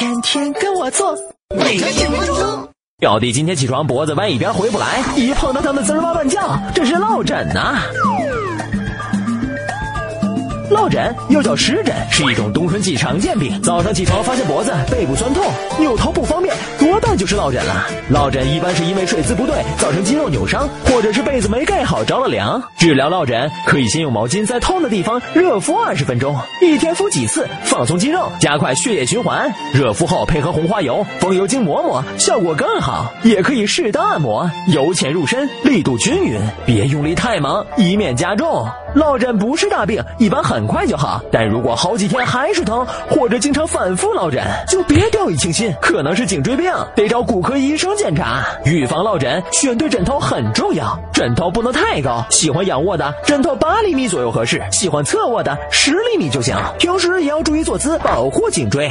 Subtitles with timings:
[0.00, 1.14] 天天跟我做，
[1.54, 2.68] 每天十分钟。
[2.98, 7.82] 表弟今天起床脖子弯一边回不来，一碰到他们滋儿哇乱叫，这是落枕呐。
[10.70, 13.60] 落枕又叫湿疹，是一种冬春季常见病。
[13.60, 15.44] 早上起床发现脖子、背部酸痛，
[15.78, 16.56] 扭头不方便，
[17.20, 17.86] 就是落枕了。
[18.08, 22.62] 落枕一般是因为睡姿不对，造成肌肉扭伤，或者是被子没盖好着了凉。
[22.78, 29.52] 治疗落枕可以先用毛巾在痛的地方热敷二十分钟，一天敷几次，放松肌肉，加快血液循环。
[29.74, 33.12] 热敷后配合红花油、风油精抹抹，效果更好。
[33.22, 38.66] 也可以适当按摩，由浅入深，力度均匀，别用力太猛，以免加重。
[38.94, 41.22] 落枕不是大病，一般很快就好。
[41.30, 48.44] 但如果好几天还是疼，或者经常反复落枕，就别掉以轻心，可能是颈椎病，得找骨科医生检查。
[48.64, 52.24] 预防落枕，选对枕头很重要，枕头不能太高。
[52.30, 56.56] 喜欢仰卧的，枕头八厘米左右合适；喜欢侧卧的，十厘米就行。
[56.78, 58.90] 平时也要注意坐姿，保护颈椎。